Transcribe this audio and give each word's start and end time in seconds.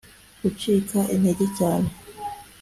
gucika 0.41 0.99
intege 1.15 1.45
cyane 1.57 1.89